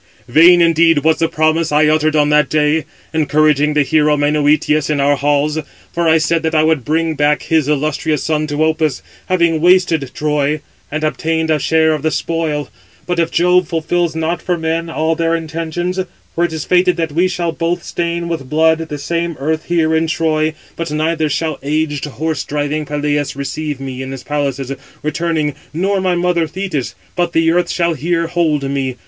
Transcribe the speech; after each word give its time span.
vain 0.27 0.61
indeed 0.61 1.03
was 1.03 1.19
the 1.19 1.27
promise 1.29 1.71
I 1.71 1.85
uttered 1.85 2.15
on 2.15 2.29
that 2.29 2.49
day, 2.49 2.85
encouraging 3.13 3.75
the 3.75 3.83
hero 3.83 4.17
Menœtius 4.17 4.89
in 4.89 4.99
our 4.99 5.15
halls; 5.15 5.59
for 5.93 6.07
I 6.09 6.17
said 6.17 6.41
that 6.41 6.55
I 6.55 6.63
would 6.63 6.83
bring 6.83 7.13
back 7.13 7.43
his 7.43 7.67
illustrious 7.67 8.23
son 8.23 8.47
to 8.47 8.63
Opus, 8.65 9.03
having 9.27 9.61
wasted 9.61 10.09
Troy, 10.15 10.61
and 10.91 11.03
obtained 11.03 11.51
a 11.51 11.59
share 11.59 11.93
of 11.93 12.01
the 12.01 12.09
spoil. 12.09 12.69
But 13.05 13.29
Jove 13.31 13.67
fulfils 13.67 14.15
not 14.15 14.41
for 14.41 14.57
men 14.57 14.89
all 14.89 15.13
their 15.13 15.35
intentions; 15.35 15.99
for 16.33 16.45
it 16.45 16.53
is 16.53 16.65
fated 16.65 16.97
that 16.97 17.11
we 17.11 17.27
shall 17.27 17.51
both 17.51 17.83
stain 17.83 18.27
with 18.27 18.49
blood 18.49 18.79
the 18.79 18.97
same 18.97 19.35
earth 19.39 19.65
here 19.65 19.95
in 19.95 20.07
Troy; 20.07 20.55
but 20.75 20.89
neither 20.89 21.29
shall 21.29 21.59
aged 21.61 22.05
horse 22.05 22.43
driving 22.43 22.87
Peleus 22.87 23.35
receive 23.35 23.79
me 23.79 24.01
in 24.01 24.09
his 24.11 24.23
palaces, 24.23 24.71
returning, 25.03 25.53
nor 25.75 26.01
my 26.01 26.15
mother 26.15 26.47
Thetis, 26.47 26.95
but 27.15 27.33
the 27.33 27.51
earth 27.51 27.69
shall 27.69 27.93
here 27.93 28.25
hold 28.25 28.63
me. 28.67 28.95